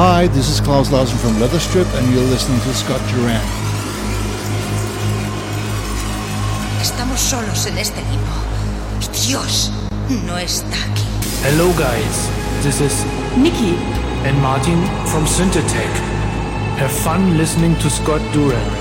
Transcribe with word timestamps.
Hi, 0.00 0.28
this 0.28 0.48
is 0.48 0.60
Klaus 0.60 0.90
Larsen 0.90 1.18
from 1.18 1.32
Leatherstrip, 1.32 1.84
and 1.98 2.10
you're 2.10 2.24
listening 2.24 2.58
to 2.60 2.72
Scott 2.72 3.02
Durand. 3.12 3.46
Estamos 6.80 7.20
solos 7.20 7.66
en 7.66 7.76
este 7.76 8.00
limbo. 8.08 8.32
Y 9.02 9.28
Dios 9.28 9.70
no 10.24 10.38
está 10.38 10.76
aquí. 10.90 11.04
Hello, 11.42 11.70
guys. 11.76 12.30
This 12.62 12.80
is 12.80 13.04
Nikki. 13.36 13.76
and 14.24 14.36
Martin 14.42 14.80
from 15.06 15.24
Synthetech. 15.24 15.94
Have 16.76 16.92
fun 16.92 17.38
listening 17.38 17.74
to 17.76 17.88
Scott 17.88 18.20
Durand. 18.32 18.79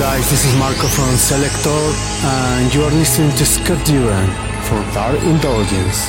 Guys, 0.00 0.30
this 0.30 0.46
is 0.46 0.58
Marco 0.58 0.86
from 0.88 1.14
Selector 1.14 1.68
and 1.68 2.74
you 2.74 2.82
are 2.84 2.90
listening 2.90 3.36
to 3.36 3.44
Scott 3.44 3.84
Durand 3.84 4.32
for 4.64 4.80
Dark 4.94 5.20
Indulgence. 5.24 6.06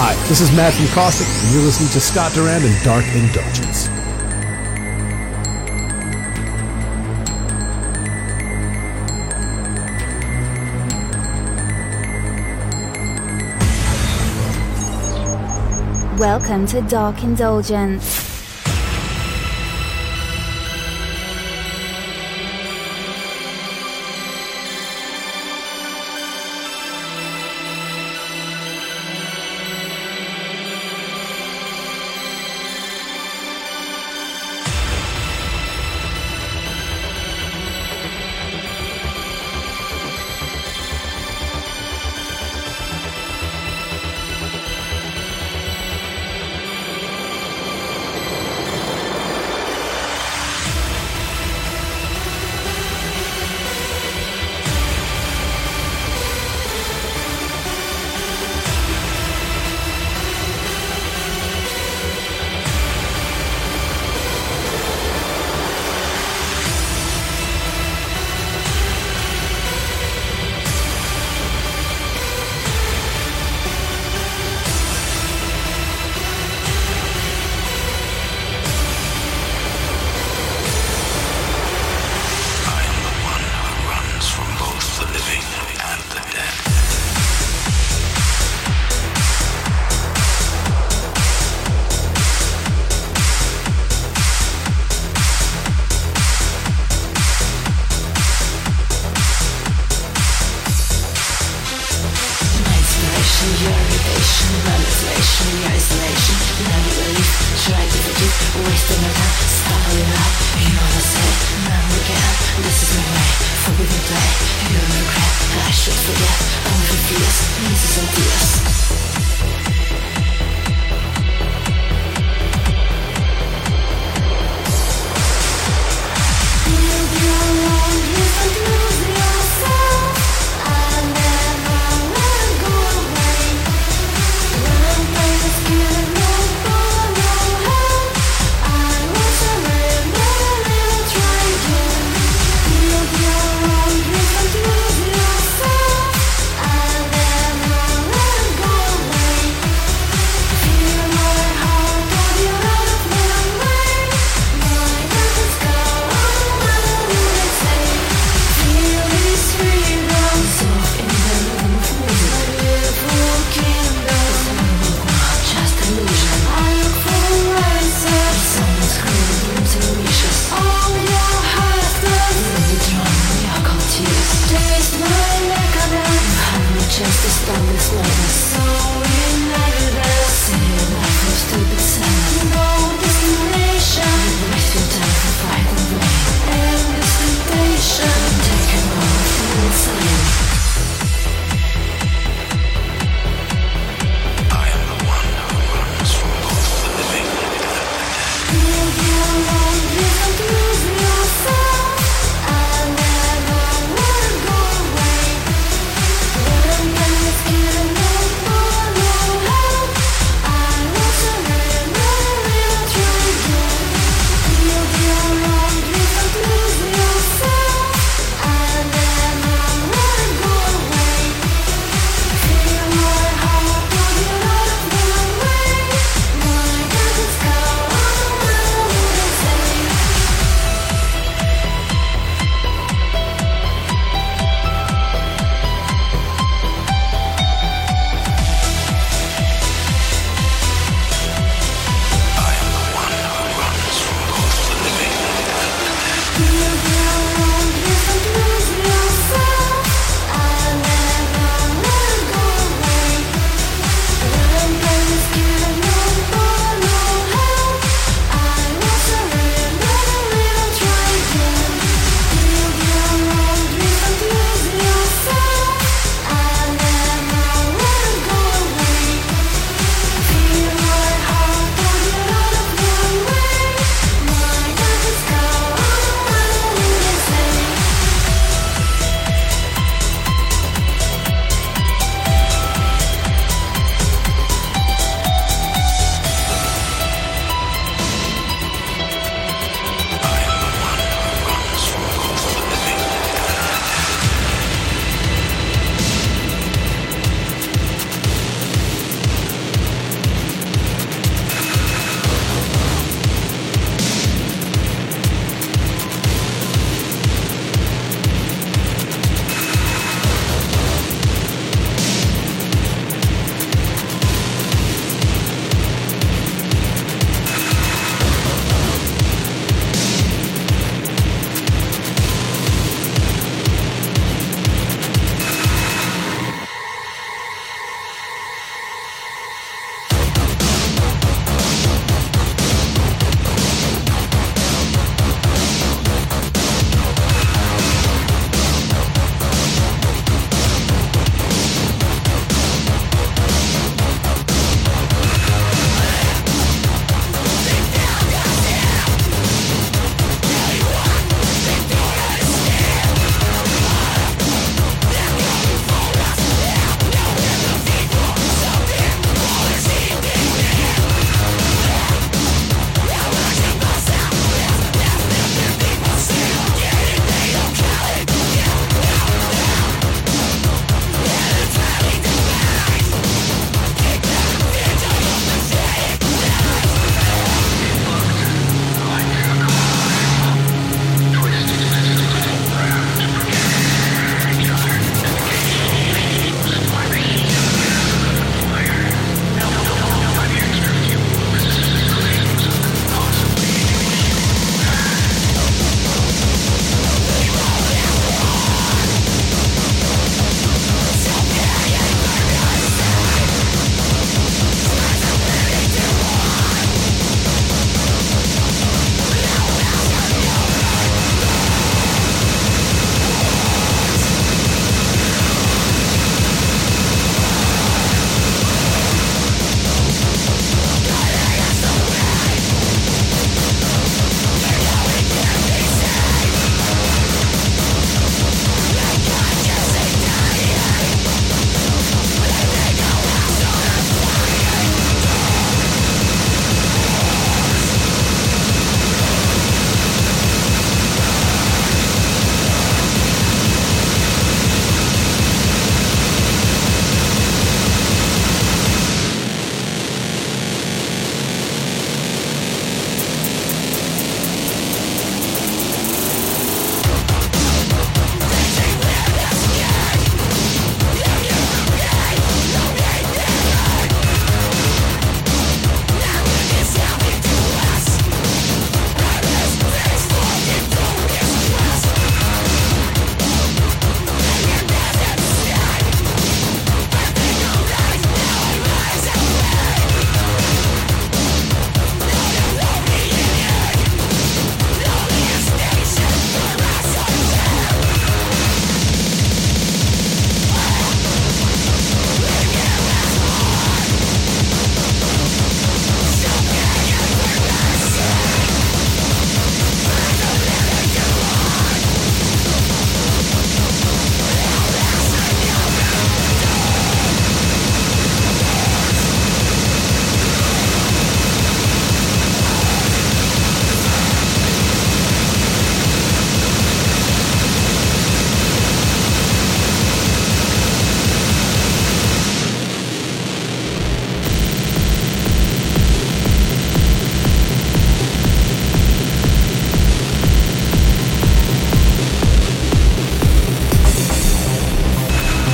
Hi, 0.00 0.14
this 0.26 0.40
is 0.40 0.50
Matthew 0.56 0.88
Caustic, 0.94 1.26
and 1.44 1.54
you're 1.54 1.64
listening 1.64 1.90
to 1.90 2.00
Scott 2.00 2.32
Durand 2.32 2.64
and 2.64 2.82
Dark 2.82 3.04
Indulgence. 3.14 3.90
Welcome 16.18 16.66
to 16.66 16.80
Dark 16.80 17.22
Indulgence. 17.22 18.27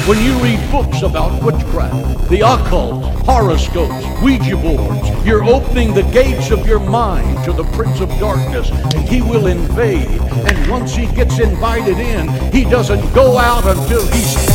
When 0.06 0.22
you 0.22 0.38
read 0.42 0.60
books 0.70 1.00
about 1.00 1.42
witchcraft, 1.42 2.28
the 2.28 2.42
occult, 2.42 3.04
horoscopes, 3.24 4.04
Ouija 4.22 4.54
boards, 4.54 5.08
you're 5.24 5.44
opening 5.44 5.94
the 5.94 6.02
gates 6.02 6.50
of 6.50 6.66
your 6.66 6.78
mind 6.78 7.42
to 7.46 7.54
the 7.54 7.64
Prince 7.72 8.00
of 8.00 8.10
Darkness, 8.18 8.70
and 8.70 9.08
he 9.08 9.22
will 9.22 9.46
invade. 9.46 10.20
And 10.30 10.70
once 10.70 10.94
he 10.94 11.06
gets 11.06 11.38
invited 11.38 11.96
in, 11.96 12.28
he 12.52 12.64
doesn't 12.64 13.14
go 13.14 13.38
out 13.38 13.64
until 13.64 14.06
he 14.08 14.53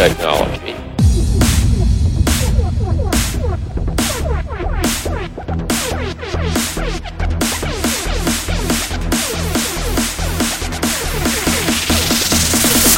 technology. 0.00 0.74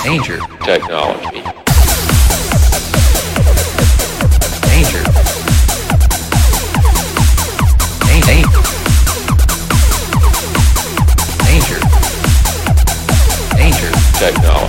Danger 0.05 0.39
technology. 0.63 1.43
Danger. 4.63 5.03
Danger. 8.07 8.63
Danger. 11.43 11.81
Danger 13.57 13.91
technology. 14.21 14.62